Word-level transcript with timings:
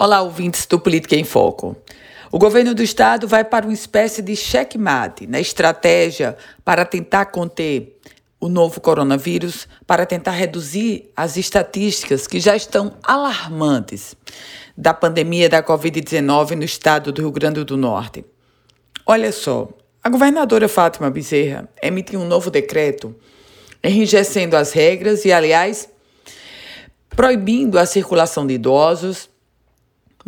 Olá, 0.00 0.22
ouvintes 0.22 0.64
do 0.64 0.78
Política 0.78 1.16
em 1.16 1.24
Foco. 1.24 1.76
O 2.30 2.38
governo 2.38 2.72
do 2.72 2.84
estado 2.84 3.26
vai 3.26 3.42
para 3.42 3.66
uma 3.66 3.72
espécie 3.72 4.22
de 4.22 4.36
checkmate 4.36 5.26
na 5.26 5.40
estratégia 5.40 6.36
para 6.64 6.84
tentar 6.84 7.26
conter 7.26 7.98
o 8.38 8.48
novo 8.48 8.80
coronavírus, 8.80 9.66
para 9.88 10.06
tentar 10.06 10.30
reduzir 10.30 11.10
as 11.16 11.36
estatísticas 11.36 12.28
que 12.28 12.38
já 12.38 12.54
estão 12.54 12.94
alarmantes 13.02 14.14
da 14.76 14.94
pandemia 14.94 15.48
da 15.48 15.64
Covid-19 15.64 16.52
no 16.52 16.62
estado 16.62 17.10
do 17.10 17.22
Rio 17.22 17.32
Grande 17.32 17.64
do 17.64 17.76
Norte. 17.76 18.24
Olha 19.04 19.32
só, 19.32 19.68
a 20.00 20.08
governadora 20.08 20.68
Fátima 20.68 21.10
Bezerra 21.10 21.68
emitiu 21.82 22.20
um 22.20 22.24
novo 22.24 22.52
decreto 22.52 23.16
enrijecendo 23.82 24.56
as 24.56 24.70
regras 24.70 25.24
e, 25.24 25.32
aliás, 25.32 25.88
proibindo 27.10 27.80
a 27.80 27.84
circulação 27.84 28.46
de 28.46 28.54
idosos 28.54 29.27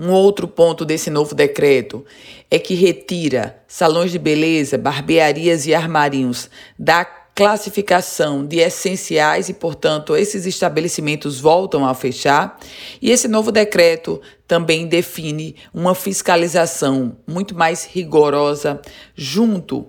um 0.00 0.12
outro 0.12 0.48
ponto 0.48 0.82
desse 0.86 1.10
novo 1.10 1.34
decreto 1.34 2.02
é 2.50 2.58
que 2.58 2.72
retira 2.72 3.62
salões 3.68 4.10
de 4.10 4.18
beleza, 4.18 4.78
barbearias 4.78 5.66
e 5.66 5.74
armarinhos 5.74 6.48
da 6.78 7.04
classificação 7.04 8.46
de 8.46 8.60
essenciais 8.60 9.50
e, 9.50 9.54
portanto, 9.54 10.16
esses 10.16 10.46
estabelecimentos 10.46 11.38
voltam 11.38 11.86
a 11.86 11.92
fechar. 11.92 12.58
E 13.00 13.10
esse 13.10 13.28
novo 13.28 13.52
decreto 13.52 14.22
também 14.48 14.86
define 14.86 15.54
uma 15.72 15.94
fiscalização 15.94 17.18
muito 17.26 17.54
mais 17.54 17.84
rigorosa 17.84 18.80
junto 19.14 19.86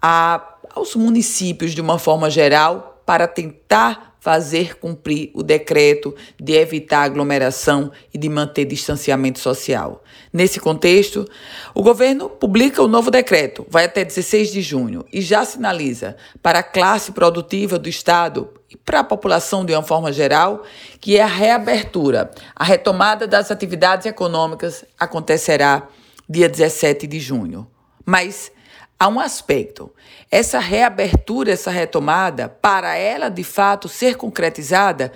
a, 0.00 0.56
aos 0.74 0.96
municípios 0.96 1.72
de 1.72 1.80
uma 1.80 2.00
forma 2.00 2.28
geral 2.28 2.91
para 3.04 3.26
tentar 3.26 4.12
fazer 4.22 4.78
cumprir 4.78 5.32
o 5.34 5.42
decreto 5.42 6.14
de 6.40 6.52
evitar 6.52 7.02
aglomeração 7.02 7.90
e 8.14 8.16
de 8.16 8.28
manter 8.28 8.64
distanciamento 8.64 9.40
social. 9.40 10.04
Nesse 10.32 10.60
contexto, 10.60 11.28
o 11.74 11.82
governo 11.82 12.30
publica 12.30 12.80
o 12.80 12.86
novo 12.86 13.10
decreto, 13.10 13.66
vai 13.68 13.86
até 13.86 14.04
16 14.04 14.52
de 14.52 14.62
junho, 14.62 15.04
e 15.12 15.20
já 15.20 15.44
sinaliza 15.44 16.16
para 16.40 16.60
a 16.60 16.62
classe 16.62 17.10
produtiva 17.10 17.80
do 17.80 17.88
Estado 17.88 18.48
e 18.70 18.76
para 18.76 19.00
a 19.00 19.04
população 19.04 19.64
de 19.64 19.72
uma 19.72 19.82
forma 19.82 20.12
geral 20.12 20.62
que 21.00 21.18
a 21.18 21.26
reabertura, 21.26 22.30
a 22.54 22.62
retomada 22.62 23.26
das 23.26 23.50
atividades 23.50 24.06
econômicas 24.06 24.84
acontecerá 24.96 25.88
dia 26.28 26.48
17 26.48 27.08
de 27.08 27.18
junho. 27.18 27.66
Mas 28.06 28.52
há 29.02 29.08
um 29.08 29.18
aspecto. 29.18 29.92
Essa 30.30 30.60
reabertura, 30.60 31.50
essa 31.50 31.72
retomada, 31.72 32.48
para 32.48 32.94
ela 32.94 33.28
de 33.28 33.42
fato 33.42 33.88
ser 33.88 34.16
concretizada, 34.16 35.10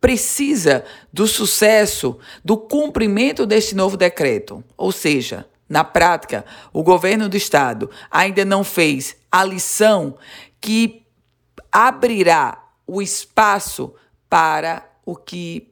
precisa 0.00 0.84
do 1.12 1.26
sucesso, 1.26 2.20
do 2.44 2.56
cumprimento 2.56 3.44
deste 3.44 3.74
novo 3.74 3.96
decreto. 3.96 4.62
Ou 4.76 4.92
seja, 4.92 5.44
na 5.68 5.82
prática, 5.82 6.44
o 6.72 6.84
governo 6.84 7.28
do 7.28 7.36
estado 7.36 7.90
ainda 8.08 8.44
não 8.44 8.62
fez 8.62 9.16
a 9.30 9.44
lição 9.44 10.16
que 10.60 11.04
abrirá 11.72 12.62
o 12.86 13.02
espaço 13.02 13.92
para 14.30 14.88
o 15.04 15.16
que 15.16 15.68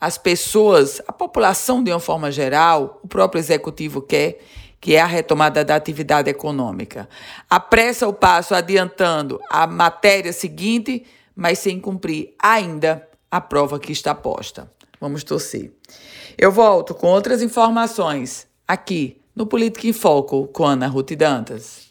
as 0.00 0.16
pessoas, 0.16 1.02
a 1.06 1.12
população 1.12 1.84
de 1.84 1.90
uma 1.90 2.00
forma 2.00 2.32
geral, 2.32 2.98
o 3.02 3.08
próprio 3.08 3.38
executivo 3.38 4.00
quer, 4.00 4.40
que 4.80 4.94
é 4.94 5.00
a 5.00 5.06
retomada 5.06 5.64
da 5.64 5.76
atividade 5.76 6.30
econômica. 6.30 7.08
Apressa 7.48 8.08
o 8.08 8.12
passo 8.12 8.54
adiantando 8.54 9.38
a 9.50 9.66
matéria 9.66 10.32
seguinte, 10.32 11.04
mas 11.36 11.58
sem 11.58 11.78
cumprir 11.78 12.34
ainda 12.38 13.06
a 13.30 13.40
prova 13.40 13.78
que 13.78 13.92
está 13.92 14.14
posta. 14.14 14.70
Vamos 15.00 15.22
torcer. 15.22 15.72
Eu 16.36 16.50
volto 16.50 16.94
com 16.94 17.08
outras 17.08 17.42
informações 17.42 18.46
aqui 18.66 19.20
no 19.36 19.46
Política 19.46 19.86
em 19.86 19.92
Foco 19.92 20.48
com 20.48 20.64
Ana 20.64 20.86
Ruth 20.86 21.12
Dantas. 21.12 21.89